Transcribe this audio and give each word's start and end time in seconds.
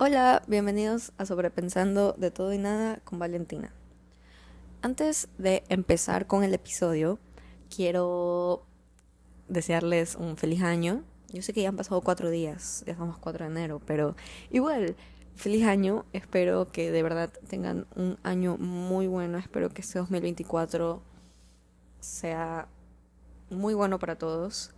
Hola, 0.00 0.44
bienvenidos 0.46 1.10
a 1.18 1.26
Sobrepensando 1.26 2.12
de 2.12 2.30
todo 2.30 2.52
y 2.52 2.58
nada 2.58 3.00
con 3.02 3.18
Valentina. 3.18 3.72
Antes 4.80 5.26
de 5.38 5.64
empezar 5.70 6.28
con 6.28 6.44
el 6.44 6.54
episodio, 6.54 7.18
quiero 7.68 8.64
desearles 9.48 10.14
un 10.14 10.36
feliz 10.36 10.62
año. 10.62 11.02
Yo 11.32 11.42
sé 11.42 11.52
que 11.52 11.62
ya 11.62 11.70
han 11.70 11.76
pasado 11.76 12.00
cuatro 12.00 12.30
días, 12.30 12.84
ya 12.86 12.92
estamos 12.92 13.18
4 13.18 13.46
de 13.46 13.50
enero, 13.50 13.82
pero 13.86 14.14
igual, 14.52 14.94
feliz 15.34 15.66
año. 15.66 16.04
Espero 16.12 16.70
que 16.70 16.92
de 16.92 17.02
verdad 17.02 17.32
tengan 17.48 17.88
un 17.96 18.18
año 18.22 18.56
muy 18.56 19.08
bueno. 19.08 19.36
Espero 19.36 19.70
que 19.70 19.80
este 19.80 19.98
2024 19.98 21.02
sea 21.98 22.68
muy 23.50 23.74
bueno 23.74 23.98
para 23.98 24.16
todos. 24.16 24.70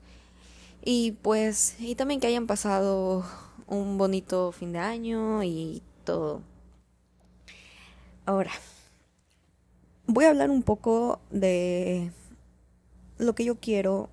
Y 0.82 1.12
pues, 1.20 1.78
y 1.78 1.94
también 1.94 2.20
que 2.20 2.26
hayan 2.26 2.46
pasado 2.46 3.22
un 3.70 3.96
bonito 3.96 4.52
fin 4.52 4.72
de 4.72 4.80
año 4.80 5.42
y 5.42 5.82
todo. 6.04 6.42
Ahora, 8.26 8.50
voy 10.06 10.26
a 10.26 10.30
hablar 10.30 10.50
un 10.50 10.62
poco 10.62 11.20
de 11.30 12.10
lo 13.18 13.34
que 13.34 13.44
yo 13.44 13.58
quiero. 13.58 14.10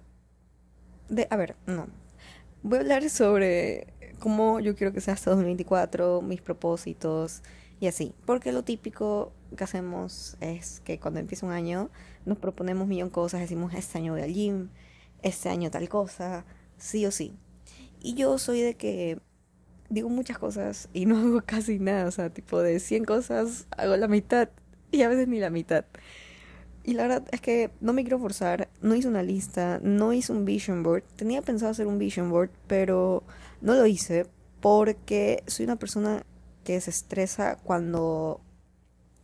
De, 1.09 1.27
a 1.29 1.35
ver, 1.35 1.55
no. 1.65 1.87
Voy 2.63 2.77
a 2.77 2.81
hablar 2.81 3.09
sobre 3.09 3.93
cómo 4.19 4.59
yo 4.59 4.75
quiero 4.75 4.93
que 4.93 5.01
sea 5.01 5.15
hasta 5.15 5.31
2024, 5.31 6.21
mis 6.21 6.41
propósitos 6.41 7.41
y 7.79 7.87
así. 7.87 8.13
Porque 8.25 8.51
lo 8.51 8.63
típico 8.63 9.33
que 9.55 9.63
hacemos 9.63 10.37
es 10.39 10.81
que 10.81 10.99
cuando 10.99 11.19
empieza 11.19 11.45
un 11.45 11.51
año 11.51 11.89
nos 12.25 12.37
proponemos 12.37 12.87
millón 12.87 13.09
cosas, 13.09 13.41
decimos 13.41 13.73
este 13.73 13.97
año 13.97 14.13
voy 14.13 14.21
al 14.21 14.33
gym, 14.33 14.69
este 15.23 15.49
año 15.49 15.71
tal 15.71 15.89
cosa, 15.89 16.45
sí 16.77 17.05
o 17.05 17.11
sí. 17.11 17.33
Y 17.99 18.13
yo 18.13 18.37
soy 18.37 18.61
de 18.61 18.75
que 18.75 19.19
digo 19.89 20.09
muchas 20.09 20.37
cosas 20.37 20.89
y 20.93 21.05
no 21.05 21.17
hago 21.19 21.41
casi 21.45 21.79
nada, 21.79 22.05
o 22.05 22.11
sea, 22.11 22.29
tipo 22.29 22.61
de 22.61 22.79
100 22.79 23.05
cosas 23.05 23.67
hago 23.77 23.97
la 23.97 24.07
mitad 24.07 24.49
y 24.91 25.01
a 25.01 25.09
veces 25.09 25.27
ni 25.27 25.39
la 25.39 25.49
mitad. 25.49 25.85
Y 26.83 26.93
la 26.93 27.03
verdad 27.03 27.27
es 27.31 27.41
que 27.41 27.69
no 27.81 27.91
me 27.91 28.03
quiero 28.03 28.17
forzar, 28.17 28.69
no 28.81 28.95
hice 28.95 29.09
una 29.09 29.21
lista, 29.21 29.81
no 29.83 30.13
hice 30.13 30.31
un 30.31 30.45
vision 30.45 30.83
board. 30.83 31.03
Tenía 31.17 31.41
pensado 31.41 31.71
hacer 31.71 31.85
un 31.85 31.97
vision 31.97 32.29
board, 32.29 32.49
pero 32.65 33.23
no 33.59 33.73
lo 33.75 33.85
hice 33.85 34.25
porque 34.61 35.43
soy 35.47 35.65
una 35.65 35.75
persona 35.75 36.23
que 36.63 36.79
se 36.79 36.89
estresa 36.89 37.57
cuando 37.61 38.39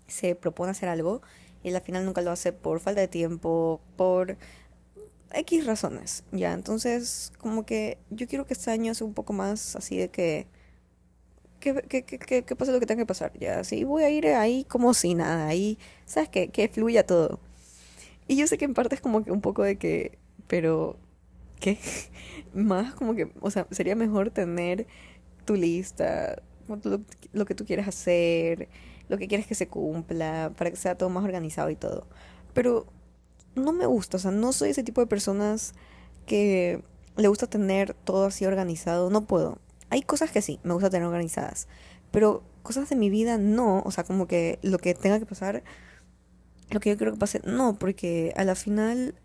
se 0.08 0.36
propone 0.36 0.72
hacer 0.72 0.90
algo 0.90 1.22
y 1.64 1.74
al 1.74 1.82
final 1.82 2.06
nunca 2.06 2.22
lo 2.22 2.32
hace 2.32 2.52
por 2.52 2.82
falta 2.82 3.02
de 3.02 3.08
tiempo, 3.08 3.80
por 3.96 4.38
X 5.34 5.66
razones, 5.66 6.24
ya. 6.32 6.54
Entonces, 6.54 7.34
como 7.40 7.66
que 7.66 7.98
yo 8.10 8.28
quiero 8.28 8.46
que 8.46 8.54
este 8.54 8.72
año 8.72 8.94
sea 8.94 9.08
un 9.08 9.14
poco 9.14 9.34
más 9.34 9.76
así 9.76 9.98
de 9.98 10.10
que. 10.10 10.48
Que, 11.60 11.74
que, 11.84 12.04
que, 12.04 12.44
que 12.44 12.56
pase 12.58 12.74
lo 12.74 12.80
que 12.80 12.86
tenga 12.86 13.04
que 13.04 13.08
pasar, 13.08 13.32
ya. 13.40 13.60
Así 13.60 13.84
voy 13.86 14.04
a 14.04 14.10
ir 14.10 14.28
ahí 14.28 14.66
como 14.66 14.94
si 14.94 15.16
nada, 15.16 15.48
ahí, 15.48 15.78
¿sabes 16.06 16.30
qué? 16.30 16.50
Que 16.50 16.68
fluya 16.68 17.06
todo. 17.06 17.40
Y 18.28 18.36
yo 18.38 18.48
sé 18.48 18.58
que 18.58 18.66
en 18.66 18.74
parte 18.74 18.96
es 18.96 19.02
como 19.02 19.24
que 19.24 19.32
un 19.32 19.42
poco 19.42 19.64
de 19.64 19.78
que. 19.78 20.18
Pero. 20.48 20.98
¿Qué? 21.60 21.80
más 22.54 22.94
como 22.96 23.16
que. 23.16 23.32
O 23.42 23.52
sea, 23.52 23.68
sería 23.72 23.96
mejor 23.96 24.32
tener 24.32 24.88
tu 25.46 25.56
lista, 25.56 26.42
lo, 26.68 27.02
lo 27.34 27.46
que 27.46 27.56
tú 27.56 27.66
quieres 27.66 27.88
hacer, 27.88 28.70
lo 29.10 29.18
que 29.18 29.28
quieres 29.28 29.48
que 29.48 29.56
se 29.56 29.68
cumpla, 29.68 30.54
para 30.58 30.72
que 30.72 30.78
sea 30.78 30.96
todo 30.98 31.10
más 31.10 31.24
organizado 31.24 31.70
y 31.70 31.76
todo. 31.76 32.08
Pero 32.54 32.88
no 33.56 33.74
me 33.74 33.86
gusta, 33.86 34.18
o 34.18 34.20
sea, 34.20 34.32
no 34.32 34.54
soy 34.54 34.70
ese 34.70 34.84
tipo 34.84 35.02
de 35.02 35.08
personas 35.08 35.74
que 36.26 36.84
le 37.16 37.28
gusta 37.28 37.48
tener 37.48 37.94
todo 37.94 38.26
así 38.26 38.46
organizado, 38.46 39.10
no 39.10 39.26
puedo. 39.26 39.60
Hay 39.90 40.02
cosas 40.02 40.32
que 40.32 40.42
sí, 40.42 40.60
me 40.64 40.74
gusta 40.74 40.90
tener 40.90 41.06
organizadas, 41.06 41.68
pero 42.12 42.44
cosas 42.64 42.90
de 42.90 42.96
mi 42.96 43.10
vida 43.10 43.38
no, 43.38 43.84
o 43.86 43.92
sea, 43.92 44.04
como 44.04 44.28
que 44.28 44.60
lo 44.64 44.80
que 44.80 44.96
tenga 44.96 45.20
que 45.20 45.26
pasar, 45.26 45.64
lo 46.72 46.80
que 46.80 46.90
yo 46.90 46.98
quiero 46.98 47.14
que 47.14 47.20
pase, 47.20 47.42
no, 47.46 47.78
porque 47.78 48.34
a 48.36 48.44
la 48.44 48.56
final 48.56 49.16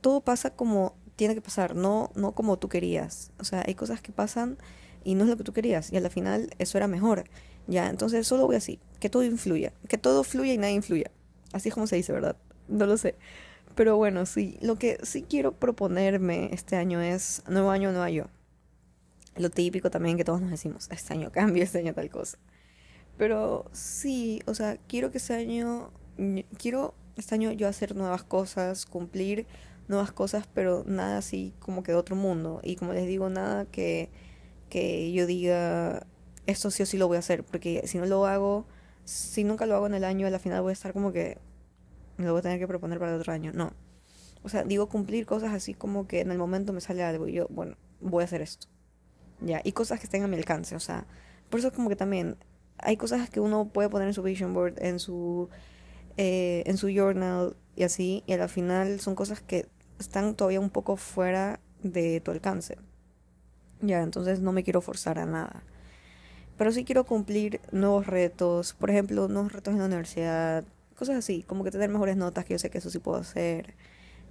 todo 0.00 0.20
pasa 0.20 0.50
como 0.50 0.94
tiene 1.16 1.34
que 1.34 1.40
pasar, 1.40 1.74
no, 1.74 2.10
no 2.14 2.32
como 2.32 2.58
tú 2.58 2.68
querías. 2.68 3.32
O 3.38 3.44
sea, 3.44 3.62
hay 3.66 3.74
cosas 3.74 4.00
que 4.00 4.12
pasan 4.12 4.58
y 5.04 5.14
no 5.14 5.24
es 5.24 5.30
lo 5.30 5.36
que 5.36 5.44
tú 5.44 5.52
querías, 5.52 5.92
y 5.92 5.96
a 5.96 6.00
la 6.00 6.10
final 6.10 6.50
eso 6.58 6.78
era 6.78 6.86
mejor. 6.86 7.24
Ya, 7.66 7.88
entonces 7.88 8.26
solo 8.26 8.46
voy 8.46 8.56
así, 8.56 8.80
que 9.00 9.08
todo 9.08 9.24
influya, 9.24 9.72
que 9.88 9.98
todo 9.98 10.24
fluya 10.24 10.52
y 10.52 10.58
nada 10.58 10.72
influya. 10.72 11.10
Así 11.52 11.68
es 11.68 11.74
como 11.74 11.86
se 11.86 11.96
dice, 11.96 12.12
¿verdad? 12.12 12.36
No 12.68 12.86
lo 12.86 12.96
sé. 12.96 13.16
Pero 13.74 13.96
bueno, 13.96 14.26
sí, 14.26 14.58
lo 14.60 14.76
que 14.76 14.98
sí 15.02 15.22
quiero 15.22 15.52
proponerme 15.52 16.50
este 16.52 16.76
año 16.76 17.00
es 17.00 17.42
nuevo 17.48 17.70
año, 17.70 17.92
nuevo 17.92 18.08
yo. 18.08 18.24
Lo 19.36 19.48
típico 19.50 19.90
también 19.90 20.18
que 20.18 20.24
todos 20.24 20.42
nos 20.42 20.50
decimos, 20.50 20.88
este 20.90 21.14
año 21.14 21.32
cambio, 21.32 21.62
este 21.62 21.78
año 21.78 21.94
tal 21.94 22.10
cosa. 22.10 22.38
Pero 23.16 23.64
sí, 23.72 24.42
o 24.46 24.54
sea, 24.54 24.76
quiero 24.88 25.10
que 25.10 25.18
este 25.18 25.34
año, 25.34 25.90
quiero 26.58 26.94
este 27.16 27.34
año 27.34 27.52
yo 27.52 27.68
hacer 27.68 27.94
nuevas 27.96 28.24
cosas, 28.24 28.84
cumplir 28.86 29.46
nuevas 29.88 30.12
cosas, 30.12 30.46
pero 30.52 30.84
nada 30.86 31.18
así 31.18 31.54
como 31.58 31.82
que 31.82 31.92
de 31.92 31.98
otro 31.98 32.16
mundo. 32.16 32.60
Y 32.62 32.76
como 32.76 32.92
les 32.92 33.06
digo, 33.06 33.30
nada 33.30 33.64
que, 33.66 34.10
que 34.68 35.12
yo 35.12 35.26
diga, 35.26 36.06
esto 36.46 36.70
sí 36.70 36.82
o 36.82 36.86
sí 36.86 36.98
lo 36.98 37.08
voy 37.08 37.16
a 37.16 37.20
hacer, 37.20 37.44
porque 37.44 37.82
si 37.86 37.98
no 37.98 38.06
lo 38.06 38.26
hago, 38.26 38.66
si 39.04 39.44
nunca 39.44 39.66
lo 39.66 39.76
hago 39.76 39.86
en 39.86 39.94
el 39.94 40.04
año, 40.04 40.26
a 40.26 40.30
la 40.30 40.38
final 40.38 40.62
voy 40.62 40.70
a 40.70 40.72
estar 40.74 40.92
como 40.92 41.12
que 41.12 41.38
me 42.16 42.26
lo 42.26 42.32
voy 42.32 42.40
a 42.40 42.42
tener 42.42 42.58
que 42.58 42.68
proponer 42.68 42.98
para 42.98 43.12
el 43.12 43.20
otro 43.20 43.32
año. 43.32 43.52
No. 43.52 43.72
O 44.42 44.48
sea, 44.48 44.64
digo 44.64 44.88
cumplir 44.88 45.26
cosas 45.26 45.52
así 45.52 45.74
como 45.74 46.06
que 46.06 46.20
en 46.20 46.30
el 46.30 46.38
momento 46.38 46.72
me 46.72 46.80
sale 46.80 47.02
algo 47.02 47.28
y 47.28 47.32
yo, 47.34 47.46
bueno, 47.50 47.76
voy 48.00 48.22
a 48.22 48.24
hacer 48.24 48.42
esto. 48.42 48.66
Ya, 49.40 49.60
y 49.64 49.72
cosas 49.72 49.98
que 49.98 50.06
estén 50.06 50.22
a 50.22 50.28
mi 50.28 50.36
alcance, 50.36 50.76
o 50.76 50.80
sea, 50.80 51.06
por 51.50 51.58
eso 51.58 51.68
es 51.68 51.74
como 51.74 51.88
que 51.88 51.96
también 51.96 52.36
hay 52.78 52.96
cosas 52.96 53.28
que 53.30 53.40
uno 53.40 53.68
puede 53.68 53.88
poner 53.88 54.08
en 54.08 54.14
su 54.14 54.22
vision 54.22 54.54
board, 54.54 54.82
en 54.82 54.98
su 54.98 55.48
eh, 56.16 56.62
en 56.66 56.76
su 56.76 56.88
journal 56.88 57.56
y 57.74 57.84
así, 57.84 58.22
y 58.26 58.32
al 58.32 58.48
final 58.48 59.00
son 59.00 59.14
cosas 59.14 59.40
que 59.40 59.66
están 59.98 60.34
todavía 60.34 60.60
un 60.60 60.70
poco 60.70 60.96
fuera 60.96 61.60
de 61.82 62.20
tu 62.20 62.30
alcance. 62.30 62.76
Ya, 63.80 64.02
entonces 64.02 64.40
no 64.40 64.52
me 64.52 64.62
quiero 64.62 64.80
forzar 64.80 65.18
a 65.18 65.26
nada. 65.26 65.62
Pero 66.58 66.70
sí 66.70 66.84
quiero 66.84 67.04
cumplir 67.04 67.60
nuevos 67.72 68.06
retos, 68.06 68.74
por 68.74 68.90
ejemplo, 68.90 69.26
nuevos 69.28 69.52
retos 69.52 69.72
en 69.72 69.80
la 69.80 69.86
universidad, 69.86 70.64
cosas 71.02 71.16
así, 71.16 71.42
como 71.42 71.64
que 71.64 71.72
tener 71.72 71.90
mejores 71.90 72.16
notas, 72.16 72.44
que 72.44 72.54
yo 72.54 72.60
sé 72.60 72.70
que 72.70 72.78
eso 72.78 72.88
sí 72.88 73.00
puedo 73.00 73.18
hacer, 73.18 73.74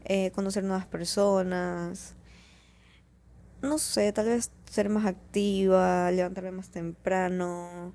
eh, 0.06 0.32
conocer 0.32 0.64
nuevas 0.64 0.86
personas, 0.86 2.16
no 3.62 3.78
sé, 3.78 4.14
tal 4.14 4.28
vez 4.28 4.52
ser 4.70 4.88
más 4.88 5.06
activa, 5.06 6.10
levantarme 6.12 6.52
más 6.52 6.70
temprano, 6.70 7.94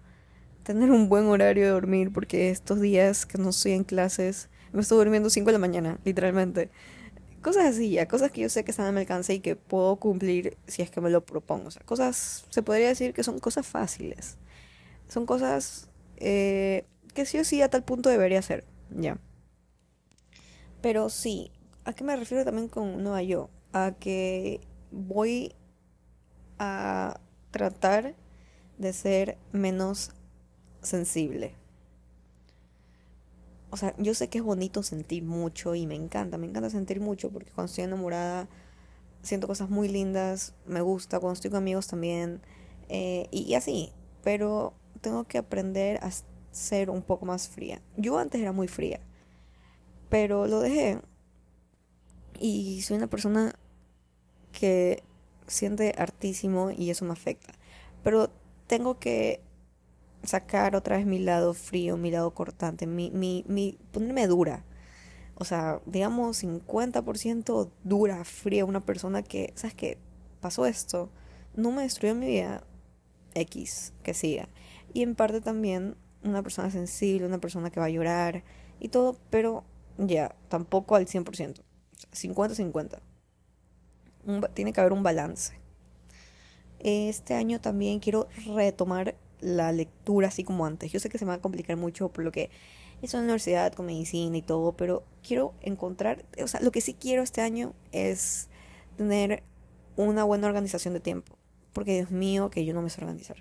tener 0.62 0.90
un 0.90 1.08
buen 1.08 1.24
horario 1.24 1.64
de 1.64 1.70
dormir, 1.70 2.12
porque 2.12 2.50
estos 2.50 2.78
días 2.82 3.24
que 3.24 3.38
no 3.38 3.48
estoy 3.48 3.72
en 3.72 3.84
clases, 3.84 4.50
me 4.74 4.82
estoy 4.82 4.98
durmiendo 4.98 5.30
5 5.30 5.46
de 5.46 5.52
la 5.54 5.58
mañana, 5.58 5.98
literalmente. 6.04 6.68
Cosas 7.40 7.64
así, 7.64 7.92
ya, 7.92 8.06
cosas 8.06 8.30
que 8.30 8.42
yo 8.42 8.50
sé 8.50 8.62
que 8.62 8.72
están 8.72 8.88
a 8.88 8.92
mi 8.92 9.00
alcance 9.00 9.32
y 9.32 9.40
que 9.40 9.56
puedo 9.56 9.96
cumplir 9.96 10.58
si 10.66 10.82
es 10.82 10.90
que 10.90 11.00
me 11.00 11.08
lo 11.08 11.24
propongo. 11.24 11.68
O 11.68 11.70
sea, 11.70 11.82
cosas, 11.86 12.44
se 12.50 12.62
podría 12.62 12.88
decir 12.88 13.14
que 13.14 13.22
son 13.22 13.38
cosas 13.38 13.66
fáciles. 13.66 14.36
Son 15.08 15.24
cosas 15.24 15.88
eh, 16.18 16.84
que 17.16 17.26
sí 17.26 17.38
o 17.38 17.44
sí 17.44 17.62
a 17.62 17.70
tal 17.70 17.82
punto 17.82 18.10
debería 18.10 18.40
ser, 18.42 18.64
ya. 18.90 19.18
Pero 20.82 21.08
sí, 21.08 21.50
¿a 21.84 21.94
qué 21.94 22.04
me 22.04 22.14
refiero 22.14 22.44
también 22.44 22.68
con 22.68 23.02
Nueva 23.02 23.22
Yo? 23.22 23.50
A 23.72 23.92
que 23.98 24.60
voy 24.92 25.54
a 26.58 27.18
tratar 27.50 28.14
de 28.78 28.92
ser 28.92 29.38
menos 29.50 30.12
sensible. 30.82 31.54
O 33.70 33.76
sea, 33.76 33.94
yo 33.98 34.14
sé 34.14 34.28
que 34.28 34.38
es 34.38 34.44
bonito 34.44 34.82
sentir 34.82 35.24
mucho 35.24 35.74
y 35.74 35.86
me 35.86 35.96
encanta, 35.96 36.38
me 36.38 36.46
encanta 36.46 36.70
sentir 36.70 37.00
mucho 37.00 37.30
porque 37.30 37.50
cuando 37.50 37.70
estoy 37.70 37.84
enamorada 37.84 38.48
siento 39.22 39.48
cosas 39.48 39.70
muy 39.70 39.88
lindas, 39.88 40.54
me 40.66 40.82
gusta, 40.82 41.18
cuando 41.18 41.34
estoy 41.34 41.50
con 41.50 41.58
amigos 41.58 41.88
también, 41.88 42.40
eh, 42.88 43.26
y 43.32 43.54
así, 43.54 43.92
pero 44.22 44.74
tengo 45.00 45.24
que 45.24 45.38
aprender 45.38 45.98
a 46.02 46.10
ser 46.56 46.90
un 46.90 47.02
poco 47.02 47.26
más 47.26 47.48
fría. 47.48 47.82
Yo 47.96 48.18
antes 48.18 48.40
era 48.40 48.52
muy 48.52 48.66
fría, 48.66 49.00
pero 50.08 50.46
lo 50.46 50.60
dejé. 50.60 51.00
Y 52.40 52.82
soy 52.82 52.96
una 52.96 53.06
persona 53.06 53.54
que 54.52 55.02
siente 55.46 55.94
hartísimo 55.96 56.70
y 56.70 56.90
eso 56.90 57.04
me 57.04 57.12
afecta. 57.12 57.52
Pero 58.02 58.30
tengo 58.66 58.98
que 58.98 59.40
sacar 60.22 60.76
otra 60.76 60.96
vez 60.96 61.06
mi 61.06 61.18
lado 61.18 61.54
frío, 61.54 61.96
mi 61.96 62.10
lado 62.10 62.32
cortante, 62.32 62.86
mi, 62.86 63.10
mi, 63.10 63.44
mi 63.46 63.78
ponerme 63.92 64.26
dura. 64.26 64.64
O 65.34 65.44
sea, 65.44 65.82
digamos 65.84 66.42
50% 66.42 67.70
dura, 67.84 68.24
fría, 68.24 68.64
una 68.64 68.84
persona 68.84 69.22
que, 69.22 69.52
¿sabes 69.56 69.74
qué? 69.74 69.98
Pasó 70.40 70.64
esto, 70.64 71.10
no 71.54 71.70
me 71.70 71.82
destruyó 71.82 72.14
mi 72.14 72.26
vida 72.26 72.64
X, 73.34 73.92
que 74.02 74.14
siga. 74.14 74.48
Y 74.94 75.02
en 75.02 75.14
parte 75.14 75.42
también 75.42 75.96
una 76.28 76.42
persona 76.42 76.70
sensible, 76.70 77.26
una 77.26 77.38
persona 77.38 77.70
que 77.70 77.80
va 77.80 77.86
a 77.86 77.90
llorar 77.90 78.44
y 78.80 78.88
todo, 78.88 79.16
pero 79.30 79.64
ya, 79.98 80.34
tampoco 80.48 80.96
al 80.96 81.06
100%. 81.06 81.62
50-50. 82.12 83.00
Tiene 84.54 84.72
que 84.72 84.80
haber 84.80 84.92
un 84.92 85.02
balance. 85.02 85.58
Este 86.78 87.34
año 87.34 87.60
también 87.60 88.00
quiero 88.00 88.28
retomar 88.54 89.16
la 89.40 89.72
lectura 89.72 90.28
así 90.28 90.44
como 90.44 90.66
antes. 90.66 90.92
Yo 90.92 91.00
sé 91.00 91.08
que 91.08 91.18
se 91.18 91.24
me 91.24 91.30
va 91.30 91.36
a 91.36 91.40
complicar 91.40 91.76
mucho 91.76 92.08
por 92.08 92.24
lo 92.24 92.32
que 92.32 92.50
es 93.02 93.14
una 93.14 93.22
universidad 93.22 93.72
con 93.72 93.86
medicina 93.86 94.36
y 94.36 94.42
todo, 94.42 94.72
pero 94.72 95.04
quiero 95.26 95.54
encontrar, 95.60 96.24
o 96.42 96.48
sea, 96.48 96.60
lo 96.60 96.72
que 96.72 96.80
sí 96.80 96.94
quiero 96.94 97.22
este 97.22 97.42
año 97.42 97.74
es 97.92 98.48
tener 98.96 99.42
una 99.96 100.24
buena 100.24 100.46
organización 100.46 100.94
de 100.94 101.00
tiempo, 101.00 101.36
porque 101.72 101.94
Dios 101.94 102.10
mío, 102.10 102.50
que 102.50 102.64
yo 102.64 102.74
no 102.74 102.82
me 102.82 102.90
sé 102.90 103.02
organizar. 103.02 103.36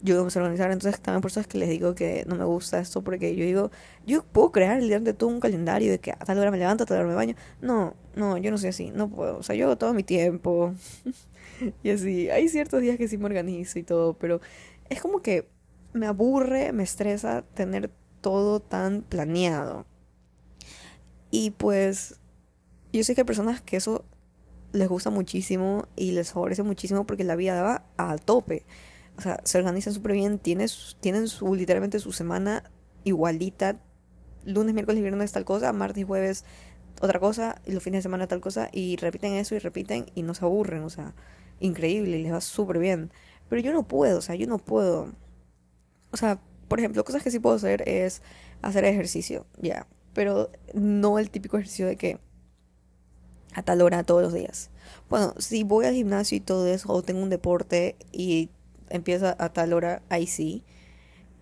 Yo 0.00 0.30
sé 0.30 0.38
organizar, 0.38 0.70
entonces 0.70 1.00
también 1.00 1.20
por 1.22 1.30
eso 1.30 1.40
es 1.40 1.48
que 1.48 1.58
les 1.58 1.68
digo 1.68 1.94
que 1.94 2.24
no 2.28 2.36
me 2.36 2.44
gusta 2.44 2.78
esto, 2.78 3.02
porque 3.02 3.34
yo 3.34 3.44
digo, 3.44 3.70
yo 4.06 4.22
puedo 4.24 4.52
crear 4.52 4.78
el 4.78 4.88
día 4.88 5.00
de 5.00 5.12
todo 5.12 5.28
un 5.28 5.40
calendario 5.40 5.90
de 5.90 5.98
que 5.98 6.12
a 6.12 6.16
tal 6.18 6.38
hora 6.38 6.50
me 6.52 6.58
levanto, 6.58 6.84
a 6.84 6.86
tal 6.86 6.98
hora 6.98 7.08
me 7.08 7.14
baño. 7.14 7.34
No, 7.60 7.94
no, 8.14 8.36
yo 8.38 8.50
no 8.52 8.58
soy 8.58 8.68
así, 8.68 8.90
no 8.90 9.08
puedo, 9.08 9.38
o 9.38 9.42
sea, 9.42 9.56
yo 9.56 9.66
hago 9.66 9.76
todo 9.76 9.94
mi 9.94 10.04
tiempo. 10.04 10.72
y 11.82 11.90
así, 11.90 12.30
hay 12.30 12.48
ciertos 12.48 12.80
días 12.80 12.96
que 12.96 13.08
sí 13.08 13.18
me 13.18 13.26
organizo 13.26 13.78
y 13.78 13.82
todo, 13.82 14.14
pero 14.14 14.40
es 14.88 15.00
como 15.00 15.20
que 15.20 15.48
me 15.92 16.06
aburre, 16.06 16.72
me 16.72 16.84
estresa 16.84 17.42
tener 17.54 17.90
todo 18.20 18.60
tan 18.60 19.02
planeado. 19.02 19.86
Y 21.30 21.50
pues 21.52 22.20
yo 22.92 23.04
sé 23.04 23.14
que 23.14 23.22
hay 23.22 23.26
personas 23.26 23.60
que 23.60 23.76
eso 23.76 24.04
les 24.72 24.88
gusta 24.88 25.10
muchísimo 25.10 25.86
y 25.96 26.12
les 26.12 26.32
favorece 26.32 26.62
muchísimo 26.62 27.06
porque 27.06 27.24
la 27.24 27.36
vida 27.36 27.62
va 27.62 27.84
a 27.96 28.16
tope. 28.18 28.64
O 29.18 29.20
sea, 29.20 29.40
se 29.42 29.58
organizan 29.58 29.92
súper 29.92 30.12
bien, 30.12 30.38
tienen, 30.38 30.68
tienen 31.00 31.26
su, 31.26 31.54
literalmente 31.54 31.98
su 31.98 32.12
semana 32.12 32.62
igualita. 33.02 33.80
Lunes, 34.44 34.74
miércoles 34.74 35.00
y 35.00 35.02
viernes 35.02 35.32
tal 35.32 35.44
cosa, 35.44 35.72
martes 35.72 36.02
y 36.02 36.04
jueves 36.04 36.44
otra 37.00 37.20
cosa, 37.20 37.60
y 37.66 37.72
los 37.72 37.82
fines 37.82 37.98
de 37.98 38.02
semana 38.02 38.28
tal 38.28 38.40
cosa, 38.40 38.68
y 38.72 38.96
repiten 38.96 39.32
eso 39.32 39.54
y 39.54 39.58
repiten 39.58 40.06
y 40.14 40.22
no 40.22 40.34
se 40.34 40.44
aburren, 40.44 40.82
o 40.82 40.90
sea, 40.90 41.14
increíble, 41.60 42.18
les 42.18 42.32
va 42.32 42.40
súper 42.40 42.78
bien. 42.78 43.10
Pero 43.48 43.60
yo 43.60 43.72
no 43.72 43.86
puedo, 43.86 44.18
o 44.18 44.22
sea, 44.22 44.34
yo 44.34 44.46
no 44.46 44.58
puedo. 44.58 45.12
O 46.12 46.16
sea, 46.16 46.40
por 46.68 46.78
ejemplo, 46.78 47.04
cosas 47.04 47.22
que 47.22 47.30
sí 47.30 47.38
puedo 47.40 47.56
hacer 47.56 47.88
es 47.88 48.22
hacer 48.62 48.84
ejercicio, 48.84 49.46
ya. 49.60 49.86
Pero 50.14 50.50
no 50.74 51.18
el 51.18 51.30
típico 51.30 51.56
ejercicio 51.56 51.86
de 51.86 51.96
que 51.96 52.18
a 53.54 53.62
tal 53.62 53.82
hora 53.82 54.04
todos 54.04 54.22
los 54.22 54.32
días. 54.32 54.70
Bueno, 55.08 55.34
si 55.38 55.64
voy 55.64 55.86
al 55.86 55.94
gimnasio 55.94 56.36
y 56.36 56.40
todo 56.40 56.66
eso, 56.66 56.92
o 56.92 57.02
tengo 57.02 57.22
un 57.22 57.30
deporte 57.30 57.96
y 58.12 58.50
empieza 58.90 59.36
a 59.38 59.52
tal 59.52 59.72
hora, 59.72 60.02
ahí 60.08 60.26
sí. 60.26 60.64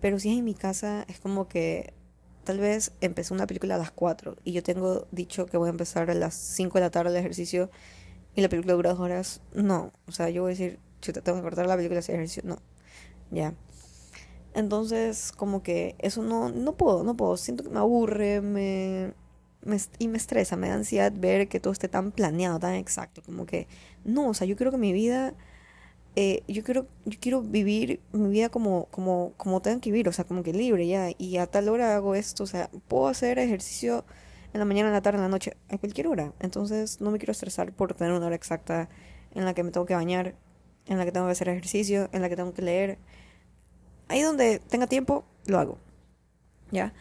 Pero 0.01 0.19
si 0.19 0.31
es 0.31 0.37
en 0.37 0.45
mi 0.45 0.53
casa, 0.53 1.05
es 1.07 1.19
como 1.19 1.47
que 1.47 1.93
tal 2.43 2.59
vez 2.59 2.93
empecé 3.01 3.33
una 3.33 3.47
película 3.47 3.75
a 3.75 3.77
las 3.77 3.91
4 3.91 4.37
y 4.43 4.53
yo 4.53 4.63
tengo 4.63 5.07
dicho 5.11 5.47
que 5.47 5.57
voy 5.57 5.67
a 5.67 5.71
empezar 5.71 6.09
a 6.09 6.13
las 6.13 6.33
5 6.33 6.77
de 6.77 6.81
la 6.81 6.91
tarde 6.91 7.11
el 7.11 7.17
ejercicio 7.17 7.69
y 8.35 8.41
la 8.41 8.49
película 8.49 8.73
dura 8.73 8.91
dos 8.91 8.99
horas. 8.99 9.41
No, 9.53 9.91
o 10.07 10.11
sea, 10.11 10.29
yo 10.29 10.43
voy 10.43 10.51
a 10.51 10.53
decir, 10.53 10.79
chuta, 11.01 11.21
tengo 11.21 11.39
que 11.39 11.43
cortar 11.43 11.67
la 11.67 11.75
película 11.75 11.99
hacer 11.99 12.15
ejercicio. 12.15 12.43
No, 12.45 12.59
ya. 13.31 13.53
Entonces, 14.53 15.31
como 15.33 15.61
que 15.61 15.95
eso 15.99 16.23
no, 16.23 16.49
no 16.49 16.77
puedo, 16.77 17.03
no 17.03 17.15
puedo. 17.17 17.37
Siento 17.37 17.63
que 17.63 17.69
me 17.69 17.79
aburre, 17.79 18.41
me, 18.41 19.13
y 19.99 20.07
me 20.07 20.17
estresa, 20.17 20.55
me 20.55 20.69
da 20.69 20.75
ansiedad 20.75 21.11
ver 21.15 21.47
que 21.47 21.59
todo 21.59 21.73
esté 21.73 21.87
tan 21.87 22.11
planeado, 22.11 22.59
tan 22.59 22.75
exacto. 22.75 23.21
Como 23.23 23.45
que, 23.45 23.67
no, 24.05 24.29
o 24.29 24.33
sea, 24.33 24.47
yo 24.47 24.55
quiero 24.55 24.71
que 24.71 24.77
mi 24.77 24.93
vida, 24.93 25.33
eh, 26.19 26.43
yo 26.47 26.63
quiero, 26.63 26.87
yo 27.05 27.19
quiero 27.21 27.43
vivir 27.43 28.01
mi 28.11 28.29
vida 28.29 28.49
como, 28.49 28.87
como, 28.89 29.33
como 29.37 29.61
tengo 29.61 29.79
que 29.79 29.91
vivir, 29.91 30.09
o 30.09 30.11
sea, 30.11 30.25
como 30.25 30.41
que 30.41 30.51
libre 30.51 30.87
ya. 30.87 31.11
Y 31.19 31.37
a 31.37 31.45
tal 31.45 31.69
hora 31.69 31.95
hago 31.95 32.15
esto, 32.15 32.43
o 32.43 32.47
sea, 32.47 32.71
puedo 32.87 33.07
hacer 33.07 33.37
ejercicio 33.37 34.03
en 34.51 34.59
la 34.59 34.65
mañana, 34.65 34.87
en 34.89 34.95
la 34.95 35.01
tarde, 35.03 35.19
en 35.19 35.23
la 35.25 35.29
noche, 35.29 35.55
a 35.69 35.77
cualquier 35.77 36.07
hora. 36.07 36.33
Entonces, 36.39 37.01
no 37.01 37.11
me 37.11 37.19
quiero 37.19 37.33
estresar 37.33 37.71
por 37.71 37.93
tener 37.93 38.13
una 38.13 38.25
hora 38.25 38.35
exacta 38.35 38.89
en 39.35 39.45
la 39.45 39.53
que 39.53 39.61
me 39.61 39.69
tengo 39.69 39.85
que 39.85 39.93
bañar, 39.93 40.33
en 40.87 40.97
la 40.97 41.05
que 41.05 41.11
tengo 41.11 41.27
que 41.27 41.33
hacer 41.33 41.49
ejercicio, 41.49 42.09
en 42.11 42.23
la 42.23 42.29
que 42.29 42.35
tengo 42.35 42.51
que 42.51 42.63
leer 42.63 42.97
ahí 44.07 44.23
donde 44.23 44.57
tenga 44.57 44.87
tiempo, 44.87 45.23
lo 45.45 45.59
hago. 45.59 45.77
¿Ya? 46.71 46.93